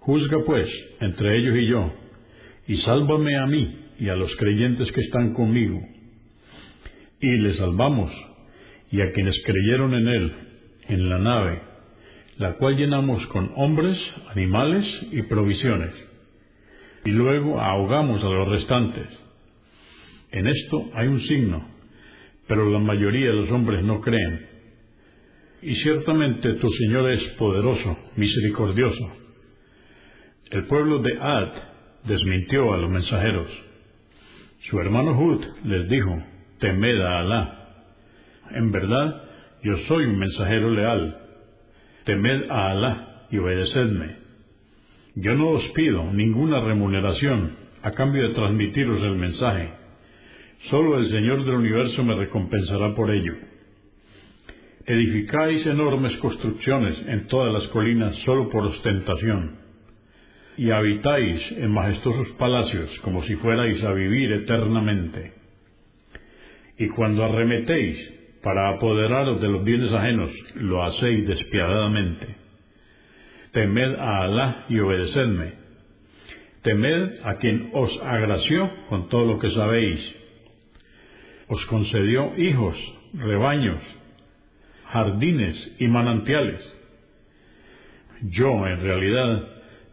Juzga 0.00 0.44
pues 0.44 0.68
entre 1.00 1.38
ellos 1.38 1.56
y 1.56 1.66
yo, 1.68 2.01
y 2.66 2.76
sálvame 2.78 3.36
a 3.36 3.46
mí 3.46 3.76
y 3.98 4.08
a 4.08 4.16
los 4.16 4.34
creyentes 4.36 4.90
que 4.92 5.00
están 5.00 5.32
conmigo. 5.32 5.80
Y 7.20 7.38
le 7.38 7.54
salvamos, 7.54 8.12
y 8.90 9.00
a 9.00 9.12
quienes 9.12 9.34
creyeron 9.44 9.94
en 9.94 10.08
él, 10.08 10.32
en 10.88 11.08
la 11.08 11.18
nave, 11.18 11.60
la 12.38 12.54
cual 12.54 12.76
llenamos 12.76 13.26
con 13.28 13.52
hombres, 13.56 13.98
animales 14.30 14.84
y 15.12 15.22
provisiones. 15.22 15.94
Y 17.04 17.10
luego 17.10 17.60
ahogamos 17.60 18.22
a 18.22 18.28
los 18.28 18.48
restantes. 18.48 19.08
En 20.30 20.46
esto 20.46 20.90
hay 20.94 21.08
un 21.08 21.20
signo, 21.22 21.68
pero 22.46 22.70
la 22.70 22.78
mayoría 22.78 23.28
de 23.28 23.34
los 23.34 23.50
hombres 23.50 23.84
no 23.84 24.00
creen. 24.00 24.46
Y 25.62 25.76
ciertamente 25.76 26.54
tu 26.54 26.68
Señor 26.70 27.10
es 27.12 27.22
poderoso, 27.38 27.98
misericordioso. 28.16 29.12
El 30.50 30.66
pueblo 30.66 30.98
de 30.98 31.12
Ad 31.20 31.71
desmintió 32.04 32.72
a 32.72 32.78
los 32.78 32.90
mensajeros. 32.90 33.48
Su 34.70 34.80
hermano 34.80 35.18
Hud 35.18 35.44
les 35.64 35.88
dijo, 35.88 36.22
temed 36.58 37.00
a 37.00 37.20
Alá. 37.20 37.58
En 38.50 38.70
verdad, 38.70 39.22
yo 39.62 39.76
soy 39.88 40.04
un 40.06 40.18
mensajero 40.18 40.70
leal. 40.70 41.18
Temed 42.04 42.50
a 42.50 42.70
Alá 42.70 43.26
y 43.30 43.38
obedecedme. 43.38 44.16
Yo 45.14 45.34
no 45.34 45.50
os 45.50 45.64
pido 45.72 46.12
ninguna 46.12 46.60
remuneración 46.60 47.56
a 47.82 47.90
cambio 47.92 48.28
de 48.28 48.34
transmitiros 48.34 49.02
el 49.02 49.16
mensaje. 49.16 49.70
Solo 50.70 50.98
el 50.98 51.10
Señor 51.10 51.44
del 51.44 51.54
universo 51.54 52.04
me 52.04 52.14
recompensará 52.14 52.94
por 52.94 53.10
ello. 53.10 53.34
Edificáis 54.86 55.66
enormes 55.66 56.16
construcciones 56.18 56.96
en 57.06 57.26
todas 57.26 57.52
las 57.52 57.68
colinas 57.70 58.14
solo 58.24 58.48
por 58.48 58.64
ostentación. 58.64 59.61
Y 60.56 60.70
habitáis 60.70 61.40
en 61.52 61.70
majestuosos 61.72 62.28
palacios 62.38 62.90
como 63.00 63.22
si 63.24 63.36
fuerais 63.36 63.82
a 63.84 63.92
vivir 63.92 64.32
eternamente. 64.32 65.32
Y 66.78 66.88
cuando 66.88 67.24
arremetéis 67.24 67.96
para 68.42 68.70
apoderaros 68.70 69.40
de 69.40 69.48
los 69.48 69.64
bienes 69.64 69.92
ajenos, 69.92 70.30
lo 70.56 70.82
hacéis 70.82 71.26
despiadadamente. 71.26 72.36
Temed 73.52 73.94
a 73.94 74.22
Alá 74.22 74.66
y 74.68 74.78
obedecedme. 74.78 75.52
Temed 76.62 77.20
a 77.24 77.34
quien 77.36 77.70
os 77.72 77.90
agració 78.02 78.70
con 78.88 79.08
todo 79.08 79.26
lo 79.26 79.38
que 79.38 79.50
sabéis. 79.50 80.00
Os 81.48 81.64
concedió 81.66 82.32
hijos, 82.36 82.76
rebaños, 83.14 83.80
jardines 84.86 85.76
y 85.78 85.86
manantiales. 85.88 86.60
Yo, 88.22 88.66
en 88.66 88.80
realidad, 88.80 89.51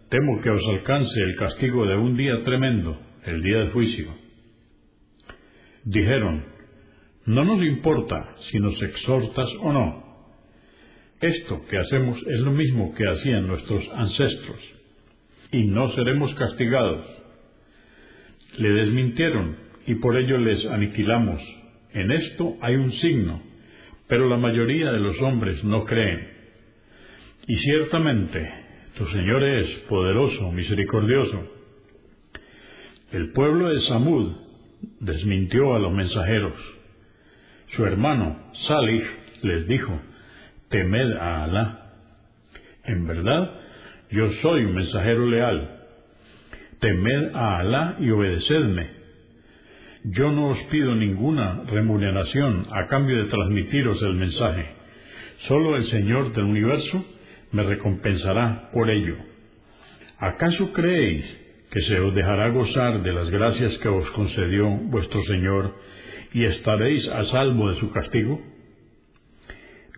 temo 0.10 0.42
que 0.42 0.50
os 0.50 0.68
alcance 0.68 1.20
el 1.22 1.36
castigo 1.36 1.86
de 1.86 1.96
un 1.96 2.18
día 2.18 2.44
tremendo, 2.44 3.00
el 3.26 3.42
día 3.44 3.60
del 3.60 3.72
juicio. 3.72 4.08
Dijeron, 5.84 6.46
no 7.26 7.44
nos 7.44 7.62
importa 7.64 8.36
si 8.50 8.60
nos 8.60 8.82
exhortas 8.82 9.48
o 9.62 9.72
no. 9.72 10.10
Esto 11.22 11.66
que 11.70 11.78
hacemos 11.78 12.18
es 12.28 12.40
lo 12.40 12.52
mismo 12.52 12.94
que 12.96 13.08
hacían 13.08 13.48
nuestros 13.48 13.88
ancestros, 13.94 14.60
y 15.52 15.66
no 15.66 15.92
seremos 15.92 16.34
castigados. 16.36 17.06
Le 18.58 18.70
desmintieron, 18.70 19.58
y 19.86 19.96
por 19.96 20.18
ello 20.18 20.38
les 20.38 20.66
aniquilamos. 20.66 21.42
En 21.94 22.12
esto 22.12 22.58
hay 22.62 22.76
un 22.76 22.92
signo, 22.94 23.42
pero 24.08 24.28
la 24.28 24.38
mayoría 24.38 24.92
de 24.92 25.00
los 25.00 25.20
hombres 25.22 25.64
no 25.64 25.86
creen. 25.86 26.28
Y 27.48 27.58
ciertamente 27.58 28.59
tu 29.00 29.08
Señor 29.08 29.42
es 29.42 29.66
poderoso, 29.88 30.52
misericordioso. 30.52 31.42
El 33.14 33.32
pueblo 33.32 33.70
de 33.70 33.80
Samud 33.88 34.34
desmintió 35.00 35.74
a 35.74 35.80
los 35.80 35.94
mensajeros. 35.94 36.54
Su 37.78 37.86
hermano, 37.86 38.36
Salih, 38.68 39.02
les 39.42 39.68
dijo, 39.70 40.02
temed 40.68 41.14
a 41.14 41.46
Alá. 41.46 41.94
En 42.84 43.08
verdad, 43.08 43.50
yo 44.12 44.34
soy 44.42 44.66
un 44.66 44.76
mensajero 44.76 45.28
leal. 45.28 45.80
Temed 46.82 47.36
a 47.36 47.60
Alá 47.60 47.96
y 48.02 48.10
obedecedme. 48.10 48.90
Yo 50.04 50.30
no 50.34 50.48
os 50.50 50.60
pido 50.72 50.94
ninguna 50.94 51.64
remuneración 51.68 52.68
a 52.74 52.88
cambio 52.88 53.24
de 53.24 53.30
transmitiros 53.30 54.02
el 54.02 54.16
mensaje. 54.16 54.66
Solo 55.48 55.78
el 55.78 55.90
Señor 55.90 56.34
del 56.34 56.44
universo 56.44 57.06
me 57.52 57.64
recompensará 57.64 58.70
por 58.74 58.90
ello. 58.90 59.16
¿Acaso 60.20 60.74
creéis 60.74 61.26
que 61.72 61.82
se 61.82 62.00
os 62.00 62.14
dejará 62.14 62.50
gozar 62.50 63.02
de 63.02 63.14
las 63.14 63.30
gracias 63.30 63.78
que 63.80 63.88
os 63.88 64.10
concedió 64.12 64.70
vuestro 64.70 65.22
Señor 65.24 65.76
y 66.34 66.46
estaréis 66.46 67.08
a 67.08 67.26
salvo 67.26 67.72
de 67.72 67.80
su 67.80 67.92
castigo? 67.92 68.42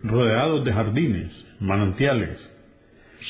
Rodeados 0.02 0.64
de 0.64 0.72
jardines, 0.72 1.46
manantiales, 1.60 2.38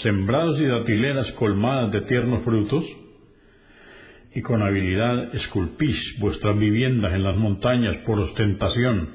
sembrados 0.03 0.59
y 0.61 0.67
datileras 0.67 1.31
colmadas 1.33 1.93
de 1.93 2.03
tiernos 2.03 2.43
frutos, 2.45 2.85
y 4.35 4.41
con 4.41 4.63
habilidad 4.63 5.35
esculpís 5.35 5.97
vuestras 6.19 6.59
viviendas 6.59 7.13
en 7.13 7.23
las 7.23 7.37
montañas 7.37 7.99
por 8.07 8.19
ostentación. 8.19 9.11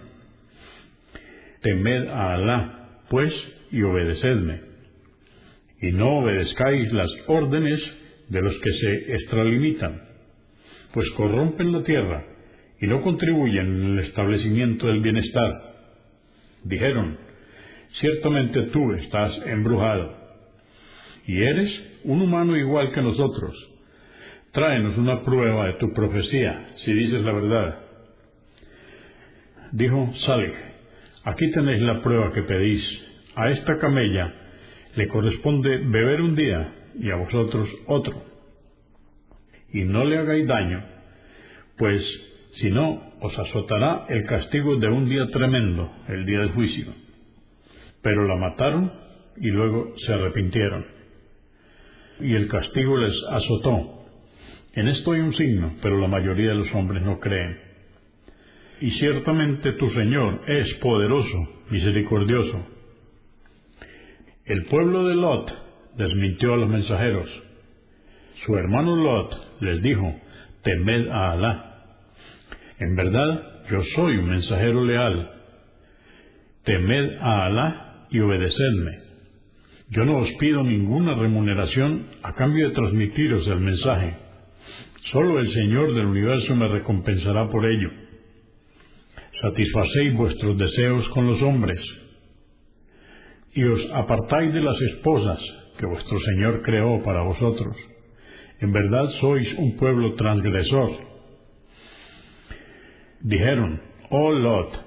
Temed 1.62 2.08
a 2.08 2.36
Alá, 2.36 3.02
pues, 3.10 3.34
y 3.72 3.82
obedecedme 3.82 4.67
y 5.82 5.92
no 5.92 6.20
obedezcáis 6.20 6.92
las 6.94 7.10
órdenes 7.28 7.80
de 8.30 8.42
los 8.42 8.54
que 8.60 8.72
se 8.72 9.14
extralimitan, 9.14 10.02
pues 10.94 11.10
corrompen 11.12 11.72
la 11.72 11.84
tierra 11.84 12.26
y 12.80 12.88
no 12.88 13.02
contribuyen 13.02 13.74
en 13.76 13.84
el 13.98 14.00
establecimiento 14.06 14.88
del 14.88 15.02
bienestar. 15.02 15.52
Dijeron, 16.64 17.18
ciertamente 18.00 18.64
tú 18.74 18.94
estás 18.94 19.40
embrujado, 19.46 20.18
y 21.28 21.44
eres 21.44 21.70
un 22.06 22.22
humano 22.22 22.56
igual 22.56 22.92
que 22.94 23.02
nosotros. 23.02 23.54
Tráenos 24.54 24.98
una 24.98 25.24
prueba 25.24 25.68
de 25.68 25.74
tu 25.74 25.94
profecía, 25.94 26.70
si 26.84 26.94
dices 26.94 27.22
la 27.22 27.34
verdad. 27.34 27.80
Dijo 29.74 30.14
Salih, 30.26 30.54
aquí 31.26 31.52
tenéis 31.52 31.82
la 31.82 32.02
prueba 32.02 32.32
que 32.32 32.44
pedís. 32.44 32.82
A 33.36 33.52
esta 33.52 33.78
camella 33.78 34.34
le 34.98 35.08
corresponde 35.08 35.78
beber 35.78 36.22
un 36.22 36.36
día 36.36 36.74
y 37.00 37.12
a 37.12 37.16
vosotros 37.16 37.70
otro. 37.86 38.24
Y 39.72 39.84
no 39.84 40.04
le 40.04 40.18
hagáis 40.18 40.48
daño, 40.48 40.84
pues 41.78 42.04
si 42.54 42.72
no, 42.72 43.14
os 43.22 43.38
azotará 43.38 44.08
el 44.10 44.26
castigo 44.26 44.78
de 44.78 44.88
un 44.88 45.08
día 45.08 45.28
tremendo, 45.28 45.92
el 46.08 46.26
día 46.26 46.40
del 46.40 46.50
juicio. 46.50 46.88
Pero 48.02 48.26
la 48.26 48.38
mataron 48.38 48.92
y 49.40 49.48
luego 49.50 49.94
se 49.98 50.14
arrepintieron. 50.14 50.86
Y 52.20 52.34
el 52.34 52.48
castigo 52.48 52.98
les 52.98 53.14
azotó. 53.30 54.06
En 54.74 54.88
esto 54.88 55.12
hay 55.12 55.20
un 55.20 55.36
signo, 55.36 55.76
pero 55.82 56.00
la 56.00 56.08
mayoría 56.08 56.50
de 56.50 56.56
los 56.56 56.74
hombres 56.74 57.04
no 57.04 57.20
creen. 57.20 57.60
Y 58.82 58.92
ciertamente 58.92 59.74
tu 59.74 59.90
Señor 59.92 60.42
es 60.48 60.74
poderoso, 60.76 61.50
misericordioso, 61.70 62.77
el 64.48 64.64
pueblo 64.66 65.06
de 65.08 65.16
Lot 65.16 65.52
desmintió 65.98 66.54
a 66.54 66.58
los 66.58 66.70
mensajeros. 66.70 67.30
Su 68.46 68.56
hermano 68.56 68.96
Lot 68.96 69.62
les 69.62 69.82
dijo, 69.82 70.16
temed 70.64 71.10
a 71.10 71.32
Alá. 71.32 71.64
En 72.80 72.96
verdad, 72.96 73.66
yo 73.70 73.84
soy 73.96 74.18
un 74.18 74.30
mensajero 74.30 74.86
leal. 74.86 75.32
Temed 76.64 77.18
a 77.20 77.46
Alá 77.46 78.08
y 78.10 78.20
obedecedme. 78.20 79.00
Yo 79.90 80.06
no 80.06 80.20
os 80.20 80.30
pido 80.40 80.64
ninguna 80.64 81.16
remuneración 81.16 82.08
a 82.24 82.34
cambio 82.34 82.70
de 82.70 82.76
transmitiros 82.76 83.46
el 83.48 83.60
mensaje. 83.60 84.16
Solo 85.12 85.40
el 85.40 85.52
Señor 85.52 85.94
del 85.94 86.06
universo 86.06 86.56
me 86.56 86.70
recompensará 86.70 87.50
por 87.50 87.66
ello. 87.66 87.90
Satisfacéis 89.42 90.14
vuestros 90.14 90.58
deseos 90.58 91.08
con 91.10 91.28
los 91.28 91.42
hombres 91.42 91.80
y 93.58 93.64
os 93.64 93.92
apartáis 93.92 94.54
de 94.54 94.62
las 94.62 94.80
esposas 94.80 95.40
que 95.80 95.88
vuestro 95.88 96.20
Señor 96.20 96.62
creó 96.62 97.02
para 97.04 97.24
vosotros. 97.24 97.76
En 98.60 98.72
verdad 98.72 99.10
sois 99.20 99.52
un 99.58 99.76
pueblo 99.78 100.14
transgresor. 100.14 100.92
Dijeron, 103.22 103.82
oh 104.12 104.32
Lot, 104.32 104.86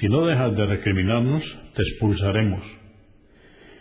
si 0.00 0.08
no 0.08 0.26
dejas 0.26 0.56
de 0.56 0.66
recriminarnos, 0.66 1.44
te 1.76 1.82
expulsaremos. 1.82 2.64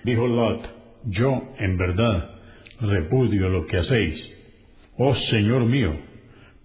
Dijo 0.03 0.27
Lot, 0.27 0.69
yo, 1.05 1.41
en 1.57 1.75
verdad, 1.75 2.29
repudio 2.81 3.49
lo 3.49 3.65
que 3.65 3.79
hacéis. 3.79 4.23
Oh 4.99 5.15
Señor 5.31 5.65
mío, 5.65 5.95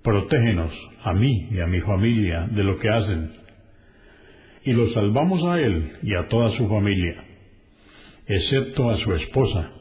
protégenos 0.02 0.74
a 1.04 1.14
mí 1.14 1.48
y 1.52 1.60
a 1.60 1.66
mi 1.66 1.80
familia 1.80 2.48
de 2.50 2.64
lo 2.64 2.78
que 2.78 2.90
hacen. 2.90 3.32
Y 4.62 4.74
lo 4.74 4.90
salvamos 4.90 5.42
a 5.44 5.58
él 5.58 5.92
y 6.02 6.14
a 6.16 6.28
toda 6.28 6.54
su 6.58 6.68
familia 6.68 7.29
excepto 8.30 8.88
a 8.90 8.96
su 8.98 9.12
esposa, 9.14 9.72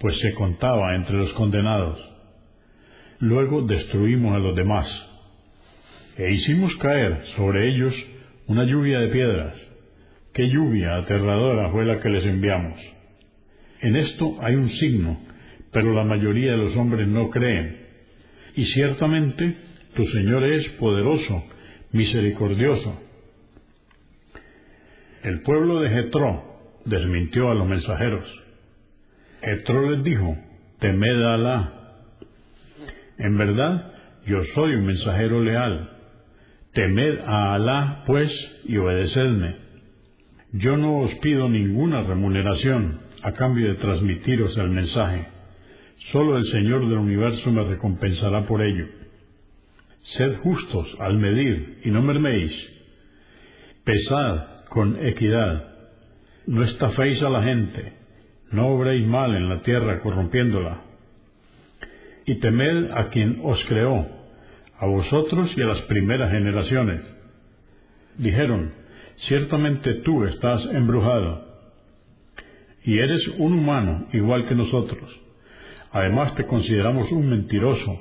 pues 0.00 0.16
se 0.20 0.32
contaba 0.34 0.94
entre 0.94 1.16
los 1.16 1.32
condenados. 1.32 1.98
Luego 3.18 3.62
destruimos 3.62 4.36
a 4.36 4.38
los 4.38 4.54
demás, 4.54 4.86
e 6.16 6.32
hicimos 6.32 6.74
caer 6.76 7.24
sobre 7.36 7.68
ellos 7.68 7.94
una 8.46 8.64
lluvia 8.64 9.00
de 9.00 9.08
piedras. 9.08 9.54
Qué 10.32 10.48
lluvia 10.48 10.96
aterradora 10.98 11.70
fue 11.70 11.84
la 11.84 12.00
que 12.00 12.08
les 12.08 12.24
enviamos. 12.24 12.78
En 13.80 13.96
esto 13.96 14.36
hay 14.40 14.54
un 14.54 14.70
signo, 14.70 15.18
pero 15.72 15.92
la 15.92 16.04
mayoría 16.04 16.52
de 16.52 16.58
los 16.58 16.76
hombres 16.76 17.08
no 17.08 17.28
creen. 17.30 17.86
Y 18.54 18.66
ciertamente 18.66 19.56
tu 19.94 20.06
Señor 20.06 20.44
es 20.44 20.68
poderoso, 20.78 21.44
misericordioso. 21.92 23.00
El 25.24 25.42
pueblo 25.42 25.80
de 25.80 25.90
Jetró 25.90 26.55
desmintió 26.86 27.50
a 27.50 27.54
los 27.54 27.68
mensajeros. 27.68 28.24
Jetro 29.42 29.90
les 29.90 30.02
dijo, 30.02 30.36
temed 30.80 31.22
a 31.22 31.34
Alá. 31.34 31.72
En 33.18 33.36
verdad, 33.36 33.92
yo 34.26 34.42
soy 34.54 34.74
un 34.74 34.86
mensajero 34.86 35.42
leal. 35.42 35.90
Temed 36.72 37.20
a 37.26 37.54
Alá, 37.54 38.04
pues, 38.06 38.30
y 38.64 38.76
obedecedme. 38.76 39.56
Yo 40.52 40.76
no 40.76 41.00
os 41.00 41.14
pido 41.16 41.48
ninguna 41.48 42.02
remuneración 42.02 43.00
a 43.22 43.32
cambio 43.32 43.68
de 43.68 43.74
transmitiros 43.74 44.56
el 44.56 44.70
mensaje. 44.70 45.26
Solo 46.12 46.38
el 46.38 46.44
Señor 46.50 46.88
del 46.88 46.98
universo 46.98 47.50
me 47.50 47.64
recompensará 47.64 48.46
por 48.46 48.62
ello. 48.62 48.86
Sed 50.16 50.36
justos 50.38 50.86
al 51.00 51.18
medir 51.18 51.80
y 51.84 51.90
no 51.90 52.00
merméis. 52.00 52.52
Pesad 53.84 54.66
con 54.68 55.04
equidad 55.04 55.75
no 56.46 56.64
estaféis 56.64 57.22
a 57.22 57.30
la 57.30 57.42
gente, 57.42 57.92
no 58.52 58.68
obréis 58.68 59.06
mal 59.06 59.34
en 59.34 59.48
la 59.48 59.62
tierra 59.62 60.00
corrompiéndola. 60.00 60.82
y 62.28 62.40
temed 62.40 62.90
a 62.90 63.08
quien 63.10 63.40
os 63.44 63.64
creó, 63.66 64.04
a 64.78 64.86
vosotros 64.86 65.52
y 65.56 65.62
a 65.62 65.66
las 65.66 65.82
primeras 65.82 66.32
generaciones. 66.32 67.00
Dijeron, 68.18 68.72
ciertamente 69.28 69.94
tú 70.04 70.24
estás 70.24 70.64
embrujado, 70.72 71.46
y 72.84 72.98
eres 72.98 73.22
un 73.38 73.52
humano 73.52 74.06
igual 74.12 74.46
que 74.46 74.54
nosotros. 74.54 75.08
Además 75.92 76.34
te 76.34 76.46
consideramos 76.46 77.10
un 77.12 77.30
mentiroso. 77.30 78.00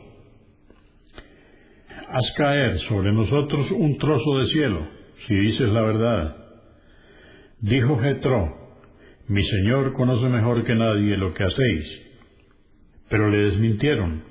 Haz 2.10 2.34
caer 2.38 2.80
sobre 2.88 3.12
nosotros 3.12 3.72
un 3.72 3.98
trozo 3.98 4.40
de 4.40 4.48
cielo, 4.48 4.88
si 5.28 5.36
dices 5.36 5.70
la 5.70 5.82
verdad. 5.82 6.45
Dijo 7.62 7.98
Jetro, 8.00 8.54
mi 9.28 9.42
Señor 9.44 9.94
conoce 9.94 10.28
mejor 10.28 10.64
que 10.66 10.76
nadie 10.76 11.18
lo 11.18 11.34
que 11.34 11.46
hacéis. 11.46 11.86
Pero 13.10 13.30
le 13.30 13.50
desmintieron, 13.50 14.24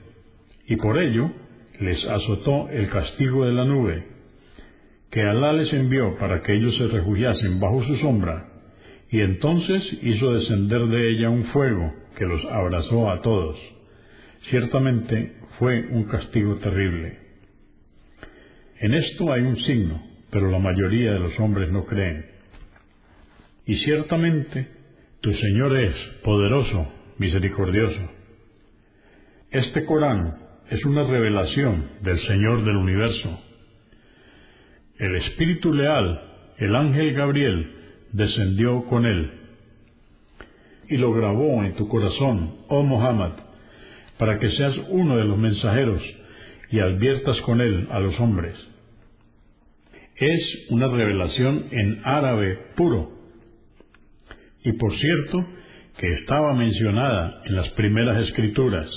y 0.66 0.76
por 0.76 0.98
ello 0.98 1.30
les 1.80 2.04
azotó 2.04 2.68
el 2.68 2.88
castigo 2.90 3.46
de 3.46 3.52
la 3.52 3.64
nube, 3.64 4.04
que 5.10 5.22
Alá 5.22 5.52
les 5.52 5.72
envió 5.72 6.16
para 6.18 6.42
que 6.42 6.54
ellos 6.54 6.76
se 6.76 6.86
refugiasen 6.88 7.60
bajo 7.60 7.82
su 7.84 7.96
sombra, 7.96 8.46
y 9.10 9.20
entonces 9.20 9.82
hizo 10.02 10.34
descender 10.34 10.86
de 10.86 11.10
ella 11.10 11.30
un 11.30 11.44
fuego 11.46 11.92
que 12.16 12.26
los 12.26 12.44
abrazó 12.46 13.10
a 13.10 13.20
todos. 13.22 13.58
Ciertamente 14.50 15.36
fue 15.58 15.86
un 15.90 16.04
castigo 16.04 16.56
terrible. 16.56 17.18
En 18.80 18.92
esto 18.92 19.32
hay 19.32 19.42
un 19.42 19.56
signo, 19.64 20.02
pero 20.30 20.50
la 20.50 20.58
mayoría 20.58 21.12
de 21.12 21.20
los 21.20 21.40
hombres 21.40 21.70
no 21.70 21.86
creen. 21.86 22.33
Y 23.66 23.76
ciertamente 23.78 24.68
tu 25.20 25.32
Señor 25.32 25.76
es 25.76 25.94
poderoso, 26.22 26.92
misericordioso. 27.18 28.10
Este 29.50 29.84
Corán 29.84 30.38
es 30.70 30.84
una 30.84 31.04
revelación 31.04 31.90
del 32.02 32.18
Señor 32.26 32.64
del 32.64 32.76
universo. 32.76 33.40
El 34.98 35.16
Espíritu 35.16 35.72
Leal, 35.72 36.20
el 36.58 36.74
ángel 36.76 37.14
Gabriel, 37.14 37.70
descendió 38.12 38.84
con 38.84 39.06
él 39.06 39.30
y 40.88 40.96
lo 40.96 41.12
grabó 41.12 41.64
en 41.64 41.74
tu 41.74 41.88
corazón, 41.88 42.56
oh 42.68 42.82
Muhammad, 42.82 43.32
para 44.18 44.38
que 44.38 44.50
seas 44.50 44.74
uno 44.90 45.16
de 45.16 45.24
los 45.24 45.38
mensajeros 45.38 46.02
y 46.70 46.80
adviertas 46.80 47.40
con 47.42 47.60
él 47.60 47.88
a 47.90 48.00
los 48.00 48.18
hombres. 48.20 48.54
Es 50.16 50.66
una 50.70 50.88
revelación 50.88 51.66
en 51.70 52.00
árabe 52.04 52.58
puro. 52.76 53.13
Y 54.64 54.72
por 54.72 54.96
cierto, 54.96 55.46
que 55.98 56.12
estaba 56.14 56.54
mencionada 56.54 57.42
en 57.44 57.54
las 57.54 57.68
primeras 57.70 58.18
escrituras. 58.28 58.88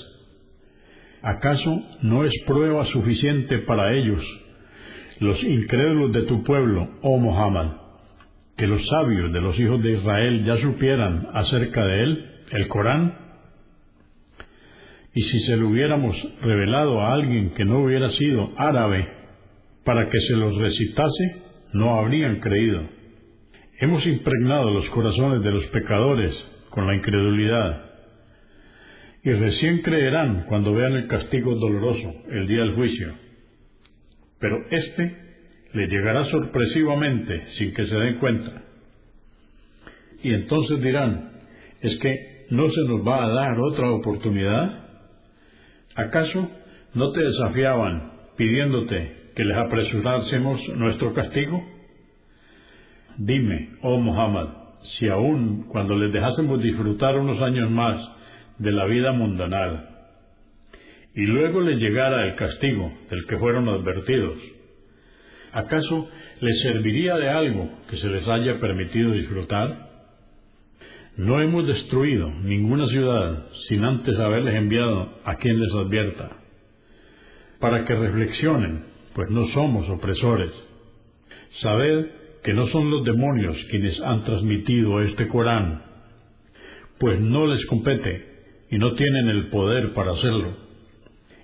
¿Acaso 1.22 1.82
no 2.02 2.24
es 2.24 2.34
prueba 2.46 2.86
suficiente 2.86 3.60
para 3.60 3.94
ellos, 3.94 4.24
los 5.20 5.44
incrédulos 5.44 6.14
de 6.14 6.24
tu 6.24 6.44
pueblo, 6.44 6.90
oh 7.02 7.18
Muhammad, 7.18 7.74
que 8.56 8.68
los 8.68 8.82
sabios 8.88 9.32
de 9.34 9.42
los 9.42 9.60
hijos 9.60 9.82
de 9.84 9.94
Israel 9.94 10.46
ya 10.46 10.58
supieran 10.58 11.28
acerca 11.34 11.86
de 11.86 12.04
él, 12.04 12.26
el 12.52 12.68
Corán? 12.68 13.14
Y 15.14 15.22
si 15.24 15.40
se 15.42 15.58
lo 15.58 15.70
hubiéramos 15.70 16.16
revelado 16.42 17.02
a 17.02 17.14
alguien 17.14 17.52
que 17.52 17.66
no 17.66 17.84
hubiera 17.84 18.10
sido 18.12 18.54
árabe 18.58 19.08
para 19.84 20.08
que 20.10 20.20
se 20.28 20.36
los 20.36 20.56
recitase, 20.58 21.44
no 21.74 21.96
habrían 21.96 22.40
creído. 22.40 22.97
Hemos 23.80 24.04
impregnado 24.08 24.72
los 24.72 24.90
corazones 24.90 25.44
de 25.44 25.52
los 25.52 25.66
pecadores 25.68 26.34
con 26.72 26.88
la 26.88 26.96
incredulidad 26.96 27.86
y 29.24 29.32
recién 29.34 29.84
creerán 29.84 30.46
cuando 30.48 30.74
vean 30.74 30.94
el 30.94 31.08
castigo 31.08 31.54
doloroso, 31.54 32.12
el 32.32 32.48
día 32.48 32.62
del 32.62 32.74
juicio. 32.74 33.14
Pero 34.40 34.58
éste 34.72 35.16
le 35.74 35.88
llegará 35.90 36.26
sorpresivamente 36.26 37.46
sin 37.60 37.74
que 37.76 37.86
se 37.86 37.96
den 37.96 38.18
cuenta. 38.18 38.64
Y 40.24 40.34
entonces 40.34 40.82
dirán, 40.82 41.34
¿es 41.82 42.00
que 42.00 42.48
no 42.50 42.72
se 42.72 42.82
nos 42.82 43.08
va 43.08 43.26
a 43.26 43.30
dar 43.30 43.60
otra 43.60 43.92
oportunidad? 43.92 44.88
¿Acaso 45.96 46.50
no 46.96 47.12
te 47.12 47.22
desafiaban 47.22 48.12
pidiéndote 48.38 49.32
que 49.36 49.46
les 49.46 49.58
apresurásemos 49.58 50.68
nuestro 50.70 51.14
castigo? 51.14 51.77
Dime, 53.18 53.70
oh 53.82 54.00
Muhammad, 54.00 54.50
si 54.98 55.08
aún 55.08 55.64
cuando 55.70 55.96
les 55.96 56.14
dejásemos 56.14 56.62
disfrutar 56.62 57.18
unos 57.18 57.42
años 57.42 57.70
más 57.72 58.00
de 58.60 58.72
la 58.72 58.86
vida 58.86 59.12
mundanal, 59.12 59.90
y 61.16 61.26
luego 61.26 61.62
les 61.62 61.80
llegara 61.80 62.28
el 62.28 62.36
castigo 62.36 62.94
del 63.10 63.26
que 63.26 63.40
fueron 63.40 63.68
advertidos, 63.70 64.38
¿acaso 65.52 66.08
les 66.42 66.62
serviría 66.62 67.16
de 67.16 67.30
algo 67.30 67.72
que 67.90 67.98
se 67.98 68.08
les 68.08 68.28
haya 68.28 68.60
permitido 68.60 69.12
disfrutar? 69.14 69.88
No 71.18 71.42
hemos 71.42 71.66
destruido 71.66 72.30
ninguna 72.30 72.86
ciudad 72.86 73.48
sin 73.68 73.84
antes 73.84 74.16
haberles 74.20 74.54
enviado 74.54 75.10
a 75.26 75.38
quien 75.38 75.60
les 75.60 75.74
advierta, 75.74 76.30
para 77.60 77.84
que 77.84 77.96
reflexionen, 77.96 78.84
pues 79.16 79.28
no 79.32 79.48
somos 79.48 79.90
opresores. 79.90 80.52
Sabed 81.64 82.27
que 82.48 82.54
no 82.54 82.66
son 82.68 82.90
los 82.90 83.04
demonios 83.04 83.58
quienes 83.70 84.00
han 84.00 84.24
transmitido 84.24 85.02
este 85.02 85.28
Corán, 85.28 85.84
pues 86.98 87.20
no 87.20 87.46
les 87.46 87.66
compete 87.66 88.26
y 88.72 88.78
no 88.78 88.94
tienen 88.94 89.28
el 89.28 89.50
poder 89.50 89.92
para 89.92 90.14
hacerlo. 90.14 90.56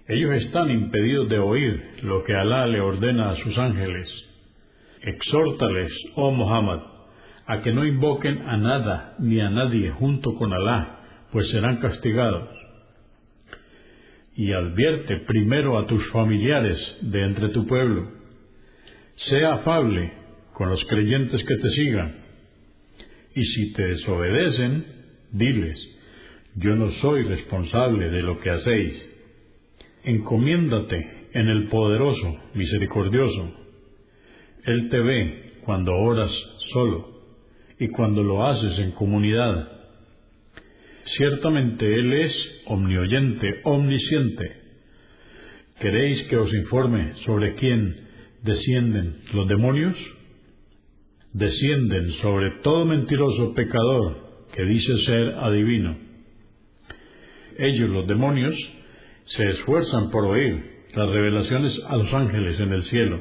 Ellos 0.08 0.32
están 0.36 0.72
impedidos 0.72 1.28
de 1.28 1.40
oír 1.40 1.84
lo 2.04 2.24
que 2.24 2.34
Alá 2.34 2.68
le 2.68 2.80
ordena 2.80 3.32
a 3.32 3.36
sus 3.36 3.58
ángeles. 3.58 4.08
Exhórtales, 5.02 5.92
oh 6.16 6.32
Muhammad, 6.32 6.80
a 7.48 7.62
que 7.62 7.74
no 7.74 7.84
invoquen 7.84 8.42
a 8.48 8.56
nada 8.56 9.16
ni 9.20 9.42
a 9.42 9.50
nadie 9.50 9.92
junto 9.92 10.36
con 10.36 10.54
Alá, 10.54 11.02
pues 11.34 11.50
serán 11.52 11.82
castigados. 11.82 12.48
Y 14.38 14.54
advierte 14.54 15.18
primero 15.28 15.78
a 15.78 15.86
tus 15.86 16.10
familiares 16.14 16.78
de 17.02 17.24
entre 17.26 17.50
tu 17.50 17.68
pueblo. 17.68 18.08
Sea 19.28 19.56
afable 19.56 20.23
con 20.54 20.70
los 20.70 20.84
creyentes 20.86 21.44
que 21.44 21.56
te 21.56 21.70
sigan. 21.72 22.16
Y 23.36 23.44
si 23.46 23.74
te 23.74 23.84
desobedecen, 23.84 24.86
diles, 25.32 25.80
yo 26.56 26.76
no 26.76 26.92
soy 27.02 27.24
responsable 27.24 28.10
de 28.10 28.22
lo 28.22 28.40
que 28.40 28.52
hacéis. 28.52 28.94
Encomiéndate 30.04 31.30
en 31.34 31.48
el 31.48 31.68
poderoso, 31.70 32.38
misericordioso. 32.54 33.52
Él 34.66 34.90
te 34.90 35.00
ve 35.00 35.54
cuando 35.66 35.94
oras 35.94 36.32
solo 36.72 37.14
y 37.80 37.88
cuando 37.88 38.24
lo 38.24 38.46
haces 38.46 38.78
en 38.80 38.92
comunidad. 38.92 39.70
Ciertamente 41.18 41.86
Él 41.96 42.14
es 42.14 42.34
omnioyente, 42.66 43.62
omnisciente. 43.64 44.64
¿Queréis 45.80 46.24
que 46.28 46.38
os 46.38 46.54
informe 46.54 47.14
sobre 47.26 47.56
quién 47.56 47.96
descienden 48.44 49.18
los 49.34 49.48
demonios? 49.48 49.96
Descienden 51.34 52.12
sobre 52.22 52.52
todo 52.62 52.86
mentiroso 52.86 53.56
pecador 53.56 54.18
que 54.54 54.64
dice 54.66 54.98
ser 55.06 55.30
adivino. 55.40 55.98
Ellos, 57.58 57.90
los 57.90 58.08
demonios, 58.08 58.56
se 59.36 59.50
esfuerzan 59.50 60.12
por 60.12 60.26
oír 60.26 60.64
las 60.94 61.10
revelaciones 61.10 61.74
a 61.88 61.98
los 61.98 62.14
ángeles 62.14 62.60
en 62.60 62.72
el 62.72 62.84
cielo, 62.84 63.20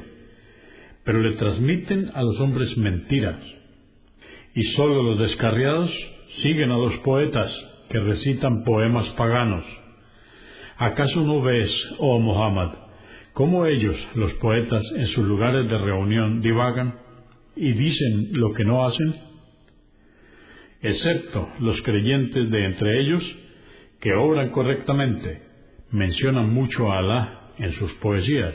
pero 1.04 1.22
le 1.22 1.36
transmiten 1.36 2.10
a 2.12 2.22
los 2.22 2.38
hombres 2.38 2.76
mentiras. 2.76 3.40
Y 4.54 4.62
sólo 4.74 5.02
los 5.02 5.18
descarriados 5.18 5.90
siguen 6.42 6.70
a 6.70 6.76
los 6.76 6.94
poetas 6.98 7.50
que 7.88 7.98
recitan 7.98 8.62
poemas 8.64 9.08
paganos. 9.16 9.64
¿Acaso 10.76 11.20
no 11.20 11.40
ves, 11.40 11.70
oh 11.98 12.18
Muhammad, 12.18 12.74
cómo 13.32 13.64
ellos, 13.64 13.96
los 14.16 14.34
poetas, 14.34 14.84
en 14.96 15.06
sus 15.08 15.24
lugares 15.24 15.66
de 15.66 15.78
reunión 15.78 16.42
divagan 16.42 17.01
y 17.56 17.72
dicen 17.72 18.28
lo 18.32 18.52
que 18.52 18.64
no 18.64 18.84
hacen? 18.86 19.14
Excepto 20.82 21.48
los 21.60 21.80
creyentes 21.82 22.50
de 22.50 22.64
entre 22.64 23.00
ellos, 23.00 23.22
que 24.00 24.14
obran 24.14 24.50
correctamente, 24.50 25.42
mencionan 25.92 26.52
mucho 26.52 26.90
a 26.90 26.98
Alá 26.98 27.52
en 27.58 27.72
sus 27.74 27.92
poesías 27.94 28.54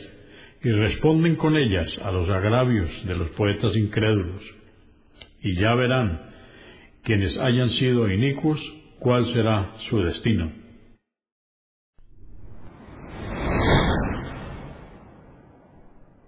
y 0.64 0.72
responden 0.72 1.36
con 1.36 1.56
ellas 1.56 1.90
a 2.04 2.12
los 2.12 2.28
agravios 2.30 2.90
de 3.06 3.16
los 3.16 3.30
poetas 3.30 3.76
incrédulos. 3.76 4.42
Y 5.42 5.56
ya 5.56 5.74
verán, 5.76 6.22
quienes 7.04 7.38
hayan 7.38 7.70
sido 7.72 8.12
inicuos, 8.12 8.60
cuál 9.00 9.32
será 9.34 9.74
su 9.90 10.00
destino. 10.00 10.52